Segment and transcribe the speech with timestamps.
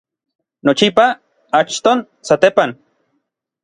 [0.65, 1.05] nochipa,
[1.59, 1.97] achton,
[2.27, 2.69] satepan